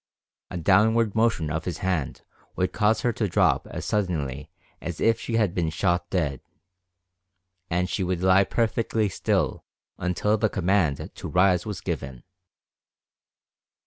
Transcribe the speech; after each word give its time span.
A 0.49 0.57
downward 0.57 1.13
motion 1.13 1.51
of 1.51 1.65
his 1.65 1.77
hand 1.85 2.23
would 2.55 2.73
cause 2.73 3.01
her 3.01 3.13
to 3.13 3.27
drop 3.27 3.67
as 3.67 3.85
suddenly 3.85 4.49
as 4.81 4.99
if 4.99 5.19
she 5.19 5.35
had 5.35 5.53
been 5.53 5.69
shot 5.69 6.09
dead, 6.09 6.41
and 7.69 7.87
she 7.87 8.03
would 8.03 8.23
lie 8.23 8.43
perfectly 8.43 9.09
still 9.09 9.63
until 9.99 10.39
the 10.39 10.49
command 10.49 11.07
to 11.13 11.27
rise 11.27 11.67
was 11.67 11.81
given. 11.81 12.23